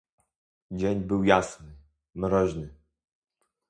[0.71, 1.71] "Dzień był jasny,
[2.15, 2.73] mroźny."